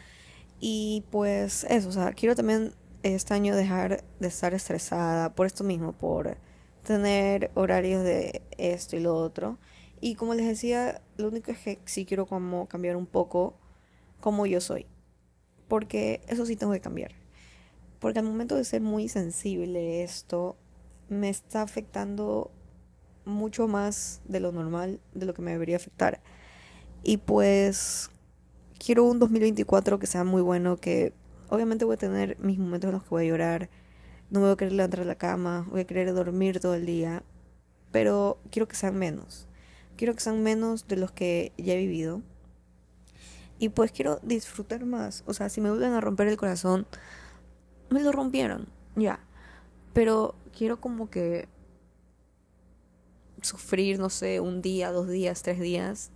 Y 0.61 1.05
pues 1.11 1.65
eso, 1.71 1.89
o 1.89 1.93
sea, 1.93 2.12
quiero 2.12 2.37
también 2.37 2.75
este 3.03 3.33
año 3.33 3.57
dejar 3.57 4.05
de 4.21 4.29
estar 4.29 4.53
estresada 4.53 5.35
por 5.35 5.47
esto 5.47 5.65
mismo, 5.65 5.93
por 5.93 6.37
tener 6.87 7.50
horarios 7.55 8.03
de 8.05 8.43
esto 8.56 8.97
y 8.97 9.00
lo 9.00 9.15
otro. 9.15 9.59
Y 10.00 10.15
como 10.15 10.35
les 10.35 10.47
decía, 10.47 11.03
lo 11.17 11.29
único 11.29 11.50
es 11.50 11.59
que 11.59 11.79
sí 11.85 12.06
quiero 12.06 12.27
como 12.27 12.69
cambiar 12.69 12.97
un 12.97 13.06
poco 13.06 13.59
como 14.21 14.47
yo 14.47 14.61
soy. 14.61 14.87
Porque 15.69 16.21
eso 16.29 16.47
sí 16.47 16.56
tengo 16.56 16.73
que 16.73 16.81
cambiar. 16.81 17.12
Porque 17.99 18.21
al 18.21 18.25
momento 18.25 18.56
de 18.56 18.65
ser 18.65 18.81
muy 18.83 19.09
sensible 19.09 20.03
esto, 20.03 20.56
me 21.09 21.29
está 21.29 21.62
afectando 21.62 22.50
mucho 23.25 23.67
más 23.67 24.21
de 24.27 24.41
lo 24.41 24.53
normal, 24.53 25.00
de 25.15 25.27
lo 25.27 25.35
que 25.35 25.43
me 25.43 25.50
debería 25.50 25.77
afectar. 25.77 26.23
Y 27.03 27.17
pues 27.17 28.11
quiero 28.79 29.05
un 29.05 29.19
2024 29.19 29.99
que 29.99 30.06
sea 30.06 30.25
muy 30.25 30.43
bueno, 30.43 30.77
que 30.77 31.12
obviamente 31.49 31.85
voy 31.85 31.94
a 31.94 31.99
tener 31.99 32.38
mis 32.38 32.59
momentos 32.59 32.88
en 32.88 32.94
los 32.94 33.03
que 33.03 33.11
voy 33.11 33.25
a 33.27 33.29
llorar, 33.29 33.71
no 34.31 34.40
me 34.40 34.46
voy 34.46 34.55
a 34.55 34.56
querer 34.56 34.73
levantar 34.73 35.00
de 35.00 35.06
la 35.06 35.14
cama, 35.14 35.67
voy 35.70 35.81
a 35.81 35.87
querer 35.87 36.12
dormir 36.12 36.61
todo 36.61 36.75
el 36.75 36.87
día, 36.87 37.23
pero 37.93 38.38
quiero 38.50 38.67
que 38.69 38.76
sean 38.76 38.96
menos. 38.96 39.46
Quiero 39.96 40.14
que 40.14 40.20
sean 40.20 40.43
menos 40.43 40.88
de 40.88 40.96
los 40.96 41.12
que 41.12 41.52
ya 41.56 41.75
he 41.75 41.78
vivido. 41.78 42.23
Y 43.58 43.70
pues 43.70 43.93
quiero 43.93 44.20
disfrutar 44.23 44.84
más. 44.84 45.23
O 45.26 45.32
sea, 45.32 45.49
si 45.49 45.61
me 45.61 45.70
vuelven 45.70 45.93
a 45.93 46.00
romper 46.00 46.28
el 46.28 46.37
corazón, 46.37 46.87
me 47.88 48.02
lo 48.02 48.12
rompieron, 48.12 48.69
ya. 48.96 49.20
Pero 49.94 50.34
quiero 50.56 50.81
como 50.81 51.08
que 51.08 51.49
sufrir, 53.40 53.99
no 53.99 54.11
sé, 54.11 54.40
un 54.40 54.61
día, 54.61 54.93
dos 54.93 55.08
días, 55.08 55.43
tres 55.43 55.61
días 55.61 56.11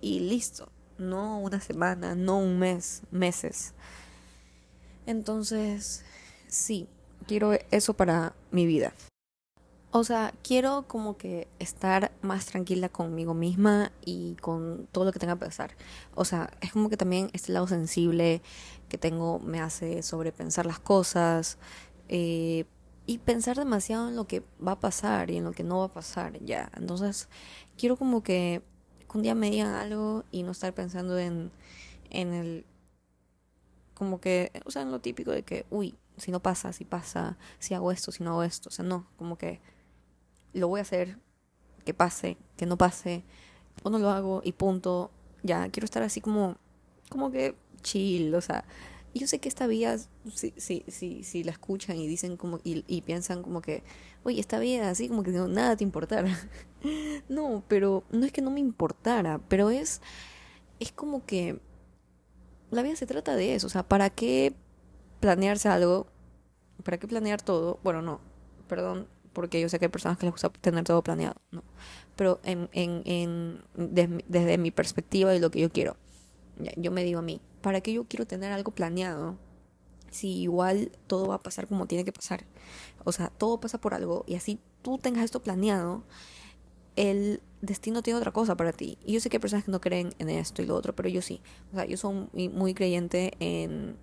y 0.00 0.20
listo. 0.20 0.70
No 0.98 1.40
una 1.40 1.60
semana, 1.60 2.14
no 2.14 2.38
un 2.38 2.58
mes, 2.58 3.02
meses. 3.10 3.74
Entonces, 5.06 6.04
sí, 6.46 6.88
quiero 7.26 7.52
eso 7.70 7.94
para 7.94 8.34
mi 8.50 8.66
vida. 8.66 8.92
O 9.92 10.04
sea, 10.04 10.34
quiero 10.42 10.84
como 10.86 11.16
que 11.16 11.48
estar 11.58 12.12
más 12.20 12.46
tranquila 12.46 12.88
conmigo 12.88 13.32
misma 13.32 13.92
y 14.04 14.34
con 14.36 14.88
todo 14.92 15.04
lo 15.06 15.12
que 15.12 15.18
tenga 15.18 15.34
que 15.34 15.46
pasar. 15.46 15.74
O 16.14 16.24
sea, 16.24 16.50
es 16.60 16.72
como 16.72 16.90
que 16.90 16.96
también 16.96 17.30
este 17.32 17.52
lado 17.52 17.66
sensible 17.66 18.42
que 18.88 18.98
tengo 18.98 19.38
me 19.38 19.60
hace 19.60 20.02
sobrepensar 20.02 20.66
las 20.66 20.78
cosas 20.80 21.56
eh, 22.08 22.66
y 23.06 23.18
pensar 23.18 23.56
demasiado 23.56 24.08
en 24.08 24.16
lo 24.16 24.26
que 24.26 24.42
va 24.64 24.72
a 24.72 24.80
pasar 24.80 25.30
y 25.30 25.38
en 25.38 25.44
lo 25.44 25.52
que 25.52 25.62
no 25.62 25.78
va 25.78 25.86
a 25.86 25.92
pasar 25.92 26.44
ya. 26.44 26.70
Entonces, 26.76 27.28
quiero 27.78 27.96
como 27.96 28.22
que 28.22 28.62
un 29.16 29.22
día 29.22 29.34
me 29.34 29.50
digan 29.50 29.74
algo 29.74 30.24
y 30.30 30.42
no 30.42 30.52
estar 30.52 30.74
pensando 30.74 31.18
en, 31.18 31.50
en 32.10 32.34
el, 32.34 32.66
como 33.94 34.20
que, 34.20 34.52
o 34.66 34.70
sea, 34.70 34.82
en 34.82 34.90
lo 34.90 35.00
típico 35.00 35.30
de 35.30 35.42
que, 35.42 35.64
uy, 35.70 35.94
si 36.20 36.30
no 36.30 36.40
pasa, 36.40 36.72
si 36.72 36.84
pasa, 36.84 37.36
si 37.58 37.74
hago 37.74 37.92
esto, 37.92 38.12
si 38.12 38.22
no 38.22 38.30
hago 38.30 38.42
esto, 38.42 38.68
o 38.68 38.72
sea, 38.72 38.84
no, 38.84 39.06
como 39.16 39.36
que 39.36 39.60
lo 40.52 40.68
voy 40.68 40.80
a 40.80 40.82
hacer, 40.82 41.18
que 41.84 41.94
pase, 41.94 42.36
que 42.56 42.66
no 42.66 42.76
pase, 42.76 43.24
o 43.82 43.90
no 43.90 43.98
lo 43.98 44.10
hago 44.10 44.40
y 44.44 44.52
punto, 44.52 45.10
ya, 45.42 45.68
quiero 45.68 45.84
estar 45.84 46.02
así 46.02 46.20
como, 46.20 46.56
como 47.08 47.30
que 47.30 47.54
chill, 47.82 48.34
o 48.34 48.40
sea, 48.40 48.64
yo 49.18 49.26
sé 49.26 49.38
que 49.38 49.48
esta 49.48 49.66
vida, 49.66 49.96
si, 50.34 50.52
si, 50.56 50.84
si, 50.88 51.24
si 51.24 51.44
la 51.44 51.52
escuchan 51.52 51.96
y 51.96 52.06
dicen 52.06 52.36
como, 52.36 52.60
y, 52.64 53.00
piensan 53.02 53.42
como 53.42 53.60
que, 53.62 53.82
oye, 54.24 54.40
esta 54.40 54.58
vida 54.58 54.90
así 54.90 55.08
como 55.08 55.22
que 55.22 55.30
nada 55.30 55.76
te 55.76 55.84
importara. 55.84 56.36
no, 57.28 57.62
pero 57.68 58.04
no 58.10 58.26
es 58.26 58.32
que 58.32 58.42
no 58.42 58.50
me 58.50 58.60
importara, 58.60 59.40
pero 59.48 59.70
es, 59.70 60.02
es 60.80 60.92
como 60.92 61.24
que 61.24 61.60
la 62.70 62.82
vida 62.82 62.96
se 62.96 63.06
trata 63.06 63.36
de 63.36 63.54
eso, 63.54 63.66
o 63.68 63.70
sea, 63.70 63.84
¿para 63.84 64.10
qué 64.10 64.54
planearse 65.26 65.68
algo? 65.68 66.06
¿Para 66.84 66.98
qué 66.98 67.08
planear 67.08 67.42
todo? 67.42 67.80
Bueno, 67.82 68.00
no, 68.00 68.20
perdón, 68.68 69.08
porque 69.32 69.60
yo 69.60 69.68
sé 69.68 69.80
que 69.80 69.86
hay 69.86 69.90
personas 69.90 70.18
que 70.18 70.26
les 70.26 70.32
gusta 70.32 70.50
tener 70.50 70.84
todo 70.84 71.02
planeado, 71.02 71.34
no. 71.50 71.64
Pero 72.14 72.38
en, 72.44 72.68
en, 72.72 73.60
desde 73.74 74.56
mi 74.56 74.70
perspectiva 74.70 75.34
y 75.34 75.40
lo 75.40 75.50
que 75.50 75.60
yo 75.60 75.72
quiero, 75.72 75.96
yo 76.76 76.92
me 76.92 77.02
digo 77.02 77.18
a 77.18 77.22
mí, 77.22 77.40
¿para 77.60 77.80
qué 77.80 77.92
yo 77.92 78.04
quiero 78.04 78.24
tener 78.24 78.52
algo 78.52 78.70
planeado? 78.70 79.36
Si 80.12 80.42
igual 80.42 80.92
todo 81.08 81.26
va 81.26 81.34
a 81.34 81.42
pasar 81.42 81.66
como 81.66 81.86
tiene 81.86 82.04
que 82.04 82.12
pasar. 82.12 82.44
O 83.04 83.10
sea, 83.10 83.30
todo 83.30 83.58
pasa 83.58 83.78
por 83.78 83.94
algo 83.94 84.24
y 84.28 84.36
así 84.36 84.60
tú 84.82 84.98
tengas 84.98 85.24
esto 85.24 85.42
planeado, 85.42 86.04
el 86.94 87.42
destino 87.62 88.02
tiene 88.02 88.18
otra 88.18 88.30
cosa 88.32 88.56
para 88.56 88.72
ti. 88.72 88.96
Y 89.04 89.14
yo 89.14 89.20
sé 89.20 89.28
que 89.28 89.38
hay 89.38 89.40
personas 89.40 89.64
que 89.64 89.72
no 89.72 89.80
creen 89.80 90.14
en 90.20 90.30
esto 90.30 90.62
y 90.62 90.66
lo 90.66 90.76
otro, 90.76 90.94
pero 90.94 91.08
yo 91.08 91.20
sí. 91.20 91.40
O 91.72 91.74
sea, 91.74 91.84
yo 91.84 91.96
soy 91.96 92.28
muy, 92.48 92.74
creyente 92.74 93.32
en, 93.40 93.96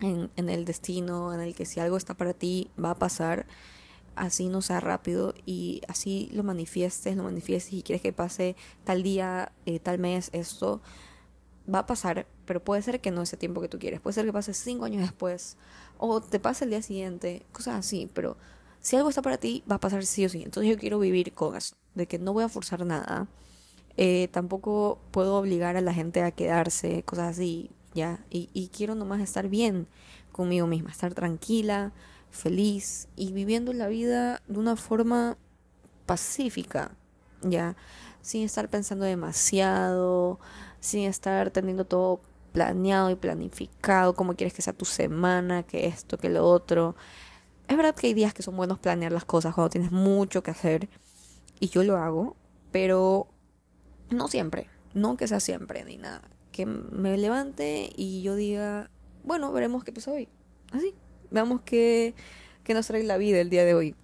en, 0.00 0.30
el 0.36 0.64
destino, 0.64 1.32
en 1.32 1.40
el 1.40 1.54
que 1.54 1.66
si 1.66 1.80
algo 1.80 1.96
está 1.96 2.14
para 2.14 2.34
ti, 2.34 2.70
va 2.82 2.90
a 2.90 2.98
pasar 2.98 3.46
así 4.16 4.48
no 4.48 4.62
sea 4.62 4.80
rápido 4.80 5.34
y 5.44 5.82
así 5.88 6.30
lo 6.32 6.44
manifiestes, 6.44 7.16
lo 7.16 7.24
manifiestes 7.24 7.72
y 7.72 7.82
quieres 7.82 8.02
que 8.02 8.12
pase 8.12 8.56
tal 8.84 9.02
día, 9.02 9.52
eh, 9.66 9.80
tal 9.80 9.98
mes, 9.98 10.30
esto, 10.32 10.80
va 11.72 11.80
a 11.80 11.86
pasar, 11.86 12.26
pero 12.44 12.62
puede 12.62 12.82
ser 12.82 13.00
que 13.00 13.10
no 13.10 13.22
ese 13.22 13.36
tiempo 13.36 13.60
que 13.60 13.68
tú 13.68 13.78
quieres. 13.78 14.00
Puede 14.00 14.14
ser 14.14 14.24
que 14.24 14.32
pase 14.32 14.54
cinco 14.54 14.84
años 14.84 15.02
después 15.02 15.56
o 15.98 16.20
te 16.20 16.38
pase 16.40 16.64
el 16.64 16.70
día 16.70 16.82
siguiente, 16.82 17.44
cosas 17.52 17.76
así, 17.76 18.08
pero 18.12 18.36
si 18.80 18.96
algo 18.96 19.08
está 19.08 19.22
para 19.22 19.38
ti, 19.38 19.64
va 19.70 19.76
a 19.76 19.80
pasar 19.80 20.04
sí 20.04 20.24
o 20.24 20.28
sí. 20.28 20.42
Entonces 20.44 20.70
yo 20.70 20.78
quiero 20.78 20.98
vivir 20.98 21.32
con 21.32 21.56
eso, 21.56 21.74
de 21.94 22.06
que 22.06 22.18
no 22.18 22.32
voy 22.32 22.44
a 22.44 22.48
forzar 22.48 22.84
nada. 22.84 23.28
Eh, 23.96 24.28
tampoco 24.32 25.00
puedo 25.12 25.36
obligar 25.36 25.76
a 25.76 25.80
la 25.80 25.94
gente 25.94 26.22
a 26.22 26.32
quedarse, 26.32 27.02
cosas 27.04 27.30
así, 27.36 27.70
¿ya? 27.94 28.24
Y, 28.30 28.50
y 28.52 28.68
quiero 28.68 28.94
nomás 28.94 29.20
estar 29.20 29.48
bien 29.48 29.86
conmigo 30.32 30.66
misma, 30.66 30.90
estar 30.90 31.14
tranquila, 31.14 31.92
feliz 32.30 33.08
y 33.16 33.32
viviendo 33.32 33.72
la 33.72 33.88
vida 33.88 34.42
de 34.48 34.58
una 34.58 34.76
forma 34.76 35.38
pacífica, 36.06 36.90
¿ya? 37.42 37.76
Sin 38.20 38.42
estar 38.42 38.68
pensando 38.68 39.04
demasiado, 39.04 40.40
sin 40.80 41.04
estar 41.04 41.50
teniendo 41.50 41.84
todo 41.84 42.20
planeado 42.52 43.10
y 43.10 43.16
planificado, 43.16 44.14
cómo 44.14 44.34
quieres 44.34 44.54
que 44.54 44.62
sea 44.62 44.72
tu 44.72 44.84
semana, 44.84 45.62
que 45.62 45.86
esto, 45.86 46.18
que 46.18 46.28
lo 46.28 46.46
otro. 46.46 46.94
Es 47.68 47.76
verdad 47.76 47.94
que 47.94 48.08
hay 48.08 48.14
días 48.14 48.34
que 48.34 48.42
son 48.42 48.56
buenos 48.56 48.78
planear 48.78 49.12
las 49.12 49.24
cosas 49.24 49.54
cuando 49.54 49.70
tienes 49.70 49.90
mucho 49.90 50.42
que 50.42 50.50
hacer 50.50 50.88
y 51.60 51.68
yo 51.68 51.82
lo 51.82 51.96
hago, 51.96 52.36
pero 52.70 53.28
no 54.10 54.28
siempre, 54.28 54.68
no 54.92 55.16
que 55.16 55.26
sea 55.26 55.40
siempre 55.40 55.84
ni 55.84 55.96
nada. 55.96 56.22
Que 56.54 56.66
me 56.66 57.18
levante 57.18 57.90
y 57.96 58.22
yo 58.22 58.36
diga, 58.36 58.88
bueno, 59.24 59.50
veremos 59.50 59.82
qué 59.82 59.90
pasa 59.90 60.12
hoy. 60.12 60.28
Así, 60.70 60.94
veamos 61.32 61.62
qué, 61.62 62.14
qué 62.62 62.74
nos 62.74 62.86
trae 62.86 63.02
la 63.02 63.16
vida 63.16 63.40
el 63.40 63.50
día 63.50 63.64
de 63.64 63.74
hoy, 63.74 63.96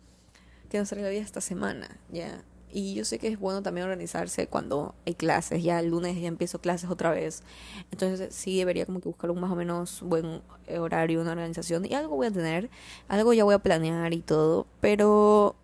qué 0.69 0.79
nos 0.79 0.89
trae 0.89 1.03
la 1.03 1.11
vida 1.11 1.21
esta 1.21 1.41
semana, 1.41 2.01
ya. 2.11 2.43
Y 2.73 2.95
yo 2.95 3.05
sé 3.05 3.21
que 3.21 3.29
es 3.29 3.39
bueno 3.39 3.63
también 3.63 3.85
organizarse 3.85 4.49
cuando 4.49 4.97
hay 5.07 5.15
clases, 5.15 5.63
ya 5.63 5.79
el 5.79 5.91
lunes 5.91 6.21
ya 6.21 6.27
empiezo 6.27 6.61
clases 6.61 6.91
otra 6.91 7.13
vez. 7.13 7.45
Entonces 7.93 8.35
sí 8.35 8.59
debería 8.59 8.85
como 8.85 9.01
que 9.01 9.09
buscar 9.09 9.31
un 9.31 9.41
más 9.41 9.53
o 9.53 9.57
menos 9.57 10.03
buen 10.03 10.43
horario, 10.77 11.21
una 11.21 11.31
organización. 11.31 11.85
Y 11.85 11.95
algo 11.95 12.17
voy 12.17 12.27
a 12.27 12.33
tener, 12.33 12.69
algo 13.07 13.33
ya 13.33 13.45
voy 13.45 13.55
a 13.55 13.61
planear 13.61 14.13
y 14.13 14.23
todo, 14.23 14.67
pero 14.81 15.55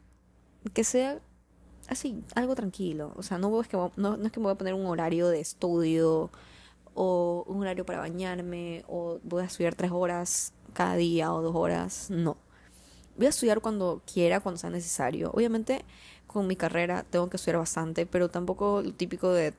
que 0.72 0.84
sea 0.84 1.20
así, 1.88 2.22
algo 2.36 2.54
tranquilo. 2.54 3.12
O 3.16 3.24
sea, 3.24 3.38
no, 3.38 3.60
es 3.60 3.68
que, 3.68 3.76
no, 3.76 3.90
no 3.96 4.26
es 4.26 4.32
que 4.32 4.40
me 4.40 4.44
voy 4.44 4.52
a 4.52 4.58
poner 4.58 4.74
un 4.74 4.86
horario 4.86 5.28
de 5.28 5.40
estudio 5.40 6.30
o 6.96 7.44
un 7.46 7.60
horario 7.60 7.84
para 7.86 7.98
bañarme 7.98 8.82
o 8.88 9.20
voy 9.22 9.42
a 9.42 9.44
estudiar 9.44 9.74
tres 9.74 9.92
horas 9.92 10.54
cada 10.72 10.96
día 10.96 11.32
o 11.32 11.42
dos 11.42 11.54
horas. 11.54 12.10
No. 12.10 12.38
Voy 13.16 13.26
a 13.26 13.28
estudiar 13.28 13.60
cuando 13.60 14.02
quiera, 14.10 14.40
cuando 14.40 14.58
sea 14.58 14.70
necesario. 14.70 15.30
Obviamente 15.32 15.84
con 16.26 16.46
mi 16.46 16.56
carrera 16.56 17.04
tengo 17.08 17.28
que 17.28 17.36
estudiar 17.36 17.58
bastante, 17.58 18.06
pero 18.06 18.30
tampoco 18.30 18.82
lo 18.82 18.92
típico 18.94 19.30
de, 19.30 19.54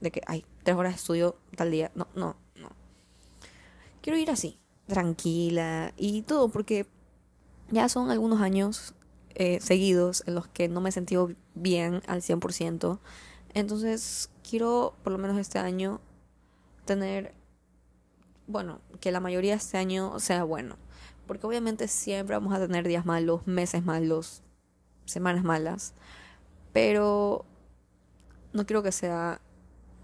de 0.00 0.10
que, 0.10 0.20
hay 0.26 0.44
tres 0.64 0.76
horas 0.76 0.92
de 0.92 0.96
estudio 0.96 1.36
tal 1.56 1.70
día. 1.70 1.92
No, 1.94 2.08
no, 2.14 2.36
no. 2.56 2.70
Quiero 4.02 4.18
ir 4.18 4.30
así, 4.30 4.58
tranquila 4.86 5.94
y 5.96 6.22
todo, 6.22 6.48
porque 6.48 6.86
ya 7.70 7.88
son 7.88 8.10
algunos 8.10 8.40
años 8.40 8.94
eh, 9.34 9.60
seguidos 9.60 10.24
en 10.26 10.34
los 10.34 10.48
que 10.48 10.68
no 10.68 10.80
me 10.80 10.88
he 10.88 10.92
sentido 10.92 11.30
bien 11.54 12.02
al 12.08 12.22
100%. 12.22 12.98
Entonces 13.54 14.30
quiero, 14.48 14.94
por 15.04 15.12
lo 15.12 15.18
menos 15.18 15.38
este 15.38 15.58
año, 15.58 16.00
tener, 16.84 17.34
bueno, 18.46 18.80
que 19.00 19.12
la 19.12 19.20
mayoría 19.20 19.52
de 19.52 19.58
este 19.58 19.78
año 19.78 20.18
sea 20.18 20.44
bueno. 20.44 20.76
Porque 21.26 21.46
obviamente 21.46 21.88
siempre 21.88 22.36
vamos 22.36 22.52
a 22.52 22.60
tener 22.60 22.86
días 22.86 23.06
malos, 23.06 23.46
meses 23.46 23.84
malos, 23.84 24.42
semanas 25.04 25.44
malas, 25.44 25.94
pero 26.72 27.44
no 28.52 28.66
quiero 28.66 28.82
que 28.82 28.92
sea, 28.92 29.40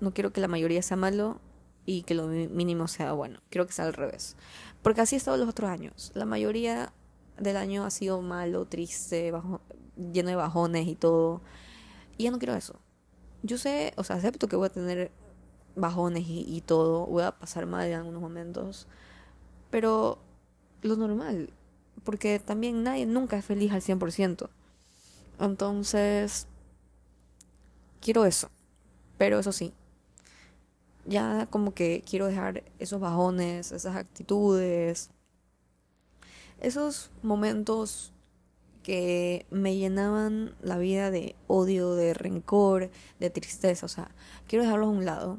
no 0.00 0.12
quiero 0.12 0.32
que 0.32 0.40
la 0.40 0.48
mayoría 0.48 0.82
sea 0.82 0.96
malo 0.96 1.40
y 1.86 2.02
que 2.02 2.14
lo 2.14 2.26
mínimo 2.26 2.88
sea 2.88 3.12
bueno, 3.12 3.40
quiero 3.50 3.66
que 3.66 3.72
sea 3.72 3.86
al 3.86 3.94
revés, 3.94 4.36
porque 4.82 5.00
así 5.00 5.16
he 5.16 5.18
estado 5.18 5.36
los 5.36 5.48
otros 5.48 5.70
años, 5.70 6.12
la 6.14 6.26
mayoría 6.26 6.92
del 7.38 7.56
año 7.56 7.84
ha 7.84 7.90
sido 7.90 8.20
malo, 8.20 8.66
triste, 8.66 9.30
bajo, 9.30 9.60
lleno 9.96 10.28
de 10.28 10.36
bajones 10.36 10.86
y 10.86 10.94
todo, 10.94 11.40
y 12.16 12.24
ya 12.24 12.30
no 12.30 12.38
quiero 12.38 12.54
eso. 12.54 12.80
Yo 13.42 13.56
sé, 13.56 13.92
o 13.96 14.02
sea, 14.02 14.16
acepto 14.16 14.48
que 14.48 14.56
voy 14.56 14.66
a 14.66 14.70
tener 14.70 15.12
bajones 15.78 16.24
y, 16.26 16.62
todo, 16.66 17.06
voy 17.06 17.22
a 17.22 17.32
pasar 17.32 17.66
mal 17.66 17.86
en 17.86 17.94
algunos 17.94 18.20
momentos, 18.20 18.86
pero 19.70 20.18
lo 20.82 20.96
normal, 20.96 21.50
porque 22.04 22.38
también 22.38 22.82
nadie 22.82 23.06
nunca 23.06 23.38
es 23.38 23.44
feliz 23.44 23.72
al 23.72 23.82
100%. 23.82 24.48
Entonces, 25.40 26.46
quiero 28.00 28.24
eso. 28.24 28.50
Pero 29.18 29.40
eso 29.40 29.50
sí, 29.52 29.74
ya 31.06 31.46
como 31.50 31.74
que 31.74 32.04
quiero 32.08 32.26
dejar 32.26 32.64
esos 32.78 33.00
bajones, 33.00 33.72
esas 33.72 33.96
actitudes, 33.96 35.10
esos 36.60 37.10
momentos 37.22 38.12
que 38.82 39.46
me 39.50 39.76
llenaban 39.76 40.54
la 40.62 40.78
vida 40.78 41.10
de 41.10 41.34
odio, 41.46 41.94
de 41.94 42.14
rencor, 42.14 42.90
de 43.18 43.30
tristeza. 43.30 43.86
O 43.86 43.88
sea, 43.88 44.10
quiero 44.46 44.64
dejarlos 44.64 44.88
a 44.88 44.90
un 44.90 45.04
lado 45.04 45.38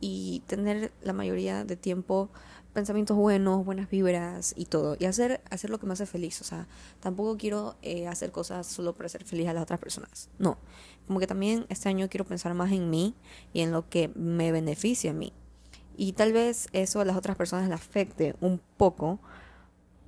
y 0.00 0.42
tener 0.46 0.92
la 1.02 1.12
mayoría 1.12 1.64
de 1.64 1.76
tiempo 1.76 2.30
pensamientos 2.72 3.16
buenos, 3.16 3.64
buenas 3.64 3.90
vibras 3.90 4.54
y 4.56 4.66
todo. 4.66 4.96
Y 4.98 5.04
hacer, 5.04 5.40
hacer 5.50 5.70
lo 5.70 5.78
que 5.78 5.86
me 5.86 5.92
hace 5.92 6.06
feliz. 6.06 6.40
O 6.40 6.44
sea, 6.44 6.66
tampoco 7.00 7.36
quiero 7.36 7.76
eh, 7.82 8.06
hacer 8.06 8.30
cosas 8.30 8.66
solo 8.66 8.94
para 8.94 9.06
hacer 9.06 9.24
feliz 9.24 9.48
a 9.48 9.52
las 9.52 9.62
otras 9.62 9.80
personas. 9.80 10.28
No. 10.38 10.58
Como 11.06 11.20
que 11.20 11.26
también 11.26 11.66
este 11.68 11.88
año 11.88 12.08
quiero 12.08 12.24
pensar 12.24 12.54
más 12.54 12.72
en 12.72 12.90
mí 12.90 13.14
y 13.52 13.60
en 13.60 13.72
lo 13.72 13.88
que 13.88 14.10
me 14.14 14.52
beneficia 14.52 15.10
a 15.10 15.14
mí. 15.14 15.32
Y 15.96 16.12
tal 16.12 16.32
vez 16.32 16.68
eso 16.72 17.00
a 17.00 17.04
las 17.04 17.16
otras 17.16 17.36
personas 17.36 17.68
le 17.68 17.74
afecte 17.74 18.34
un 18.40 18.60
poco. 18.76 19.18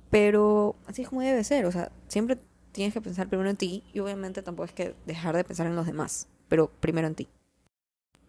Pero 0.09 0.75
así 0.87 1.01
es 1.01 1.09
como 1.09 1.21
debe 1.21 1.43
ser. 1.43 1.65
O 1.65 1.71
sea, 1.71 1.91
siempre 2.07 2.39
tienes 2.71 2.93
que 2.93 3.01
pensar 3.01 3.27
primero 3.27 3.49
en 3.49 3.57
ti. 3.57 3.83
Y 3.93 3.99
obviamente 3.99 4.41
tampoco 4.41 4.65
es 4.65 4.73
que 4.73 4.95
dejar 5.05 5.35
de 5.35 5.43
pensar 5.43 5.67
en 5.67 5.75
los 5.75 5.85
demás. 5.85 6.27
Pero 6.47 6.69
primero 6.79 7.07
en 7.07 7.15
ti. 7.15 7.27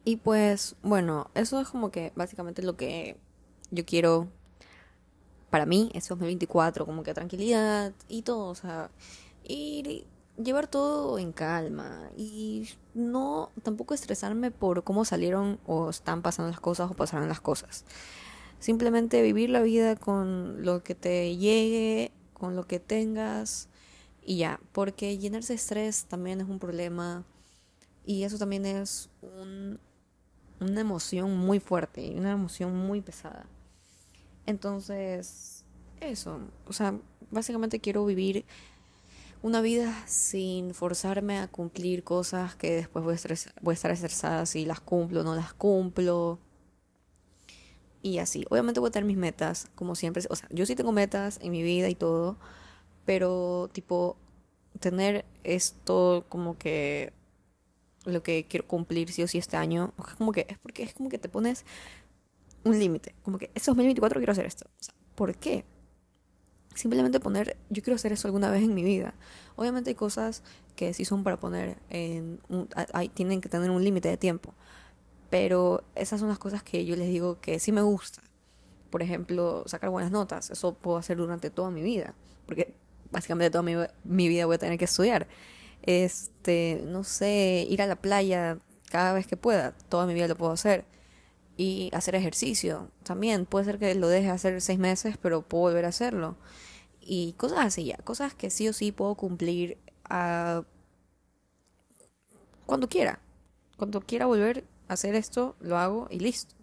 Y 0.05 0.17
pues, 0.17 0.77
bueno, 0.83 1.31
eso 1.35 1.61
es 1.61 1.69
como 1.69 1.91
que 1.91 2.13
básicamente 2.15 2.63
lo 2.63 2.77
que 2.77 3.17
yo 3.71 3.85
quiero 3.87 4.29
para 5.51 5.67
mí 5.67 5.91
ese 5.95 6.09
2024 6.11 6.85
como 6.85 7.03
que 7.05 7.15
tranquilidad 7.15 7.93
y 8.09 8.23
todo, 8.23 8.49
o 8.49 8.55
sea, 8.55 8.91
y 9.45 10.05
llevar 10.37 10.67
todo 10.67 11.19
en 11.19 11.33
calma 11.33 12.11
y 12.17 12.69
no 12.93 13.51
tampoco 13.63 13.95
estresarme 13.95 14.51
por 14.51 14.83
cómo 14.83 15.05
salieron 15.05 15.61
o 15.67 15.91
están 15.91 16.23
pasando 16.23 16.51
las 16.51 16.61
cosas 16.61 16.91
o 16.91 16.95
pasaron 16.95 17.29
las 17.29 17.41
cosas. 17.41 17.85
Simplemente 18.59 19.23
vivir 19.23 19.51
la 19.51 19.63
vida 19.63 19.97
con 19.97 20.65
lo 20.65 20.83
que 20.83 20.95
te 20.95 21.37
llegue, 21.37 22.13
con 22.33 22.57
lo 22.57 22.67
que 22.67 22.81
tengas 22.81 23.69
y 24.25 24.39
ya, 24.39 24.61
porque 24.73 25.19
llenarse 25.19 25.53
de 25.53 25.59
estrés 25.59 26.07
también 26.07 26.41
es 26.41 26.49
un 26.49 26.59
problema 26.59 27.25
y 28.05 28.25
eso 28.25 28.39
también 28.39 28.67
es 28.67 29.09
un, 29.23 29.79
una 30.65 30.81
emoción 30.81 31.37
muy 31.37 31.61
fuerte 31.61 32.05
y 32.05 32.19
una 32.19 32.33
emoción 32.33 32.77
muy 32.77 33.01
pesada. 33.01 33.47
Entonces, 34.47 35.65
eso, 36.01 36.41
o 36.67 36.73
sea, 36.73 36.99
básicamente 37.31 37.81
quiero 37.81 38.05
vivir 38.05 38.45
una 39.43 39.61
vida 39.61 39.95
sin 40.07 40.73
forzarme 40.75 41.39
a 41.39 41.49
cumplir 41.49 42.03
cosas 42.03 42.55
que 42.57 42.77
después 42.77 43.05
voy 43.05 43.15
a, 43.15 43.19
voy 43.61 43.73
a 43.73 43.75
estar 43.75 43.91
estresada 43.91 44.47
si 44.47 44.65
las 44.65 44.81
cumplo 44.81 45.21
o 45.21 45.25
no 45.25 45.35
las 45.35 45.53
cumplo. 45.53 46.39
Y 48.01 48.19
así, 48.19 48.45
obviamente 48.51 48.81
voy 48.81 48.89
a 48.89 48.93
tener 48.93 49.07
mis 49.07 49.17
metas, 49.17 49.69
como 49.75 49.95
siempre. 49.95 50.23
O 50.31 50.37
sea, 50.37 50.49
yo 50.51 50.67
sí 50.67 50.75
tengo 50.75 50.93
metas 50.93 51.39
en 51.43 51.53
mi 51.53 51.63
vida 51.63 51.89
y 51.89 51.95
todo, 51.95 52.39
pero 53.05 53.69
tipo, 53.73 54.17
tener 54.81 55.25
esto 55.43 56.25
como 56.29 56.59
que 56.59 57.13
lo 58.05 58.23
que 58.23 58.47
quiero 58.49 58.67
cumplir 58.67 59.11
sí 59.11 59.23
o 59.23 59.29
sí 59.29 59.39
este 59.39 59.57
año, 59.57 59.93
como 60.19 60.33
que 60.33 60.47
es 60.49 60.59
porque 60.59 60.83
es 60.83 60.95
como 60.95 61.09
que 61.09 61.19
te 61.19 61.29
pones 61.29 61.65
un 62.65 62.79
límite. 62.79 63.15
Como 63.23 63.39
que 63.39 63.51
este 63.55 63.71
2024 63.71 64.21
quiero 64.21 64.33
hacer 64.33 64.47
esto. 64.47 64.67
¿por 65.15 65.35
qué? 65.37 65.65
Simplemente 66.75 67.21
poner, 67.21 67.57
yo 67.71 67.83
quiero 67.83 67.95
hacer 67.95 68.13
eso 68.13 68.27
alguna 68.27 68.51
vez 68.51 68.65
en 68.65 68.75
mi 68.75 68.83
vida. 68.83 69.15
Obviamente 69.57 69.91
hay 69.91 69.95
cosas 69.95 70.43
que 70.75 70.93
sí 70.93 71.05
son 71.05 71.23
para 71.23 71.39
poner 71.39 71.77
en 71.89 72.41
un, 72.49 72.69
tienen 73.15 73.41
que 73.41 73.49
tener 73.49 73.71
un 73.71 73.85
límite 73.85 74.09
de 74.09 74.17
tiempo. 74.17 74.55
Pero 75.31 75.85
esas 75.95 76.21
son 76.21 76.29
las 76.29 76.39
cosas 76.39 76.63
que 76.63 76.85
yo 76.85 76.97
les 76.97 77.09
digo 77.09 77.41
que 77.41 77.61
sí 77.61 77.71
me 77.71 77.83
gusta. 77.83 78.23
Por 78.91 79.03
ejemplo, 79.03 79.63
sacar 79.67 79.91
buenas 79.91 80.11
notas. 80.11 80.51
Eso 80.51 80.75
puedo 80.75 80.97
hacer 80.97 81.17
durante 81.17 81.51
toda 81.51 81.71
mi 81.71 81.83
vida. 81.83 82.15
Porque 82.47 82.75
básicamente 83.11 83.51
toda 83.51 83.63
mi, 83.63 83.75
mi 84.05 84.29
vida 84.29 84.47
voy 84.47 84.57
a 84.57 84.59
tener 84.59 84.79
que 84.79 84.85
estudiar. 84.85 85.29
Este, 85.87 86.83
no 86.87 87.05
sé, 87.05 87.67
ir 87.69 87.83
a 87.83 87.87
la 87.87 87.97
playa 87.97 88.59
cada 88.91 89.13
vez 89.13 89.27
que 89.27 89.37
pueda. 89.37 89.73
Toda 89.89 90.07
mi 90.07 90.15
vida 90.15 90.29
lo 90.29 90.37
puedo 90.37 90.53
hacer 90.53 90.87
y 91.57 91.91
hacer 91.93 92.15
ejercicio 92.15 92.91
también. 93.03 93.47
Puede 93.47 93.67
ser 93.67 93.79
que 93.79 93.95
lo 93.95 94.09
deje 94.09 94.31
hacer 94.31 94.61
seis 94.61 94.79
meses, 94.79 95.17
pero 95.21 95.43
puedo 95.43 95.65
volver 95.65 95.85
a 95.85 95.89
hacerlo. 95.89 96.37
Y 97.01 97.35
cosas 97.35 97.61
así 97.61 97.85
ya, 97.85 97.97
cosas 97.99 98.35
que 98.35 98.51
sí 98.51 98.69
o 98.69 98.73
sí 98.73 98.93
puedo 98.93 99.15
cumplir 99.15 99.79
a... 100.05 100.65
cuando 102.67 102.89
quiera. 102.89 103.21
Cuando 103.77 104.01
quiera 104.01 104.27
volver 104.27 104.65
a 104.89 104.95
hacer 104.95 105.15
esto, 105.15 105.57
lo 105.61 105.77
hago 105.77 106.09
y 106.11 106.21
listo. 106.21 106.55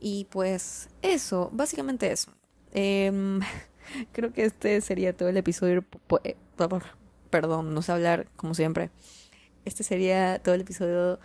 Y 0.00 0.26
pues 0.30 0.88
eso, 1.02 1.50
básicamente 1.52 2.10
eso. 2.10 2.32
Em, 2.72 3.40
creo 4.12 4.32
que 4.32 4.44
este 4.44 4.80
sería 4.80 5.16
todo 5.16 5.28
el 5.28 5.36
episodio. 5.36 5.84
Perdón, 7.34 7.74
no 7.74 7.82
sé 7.82 7.90
hablar 7.90 8.28
como 8.36 8.54
siempre. 8.54 8.92
Este 9.64 9.82
sería 9.82 10.38
todo 10.38 10.54
el 10.54 10.60
episodio 10.60 11.18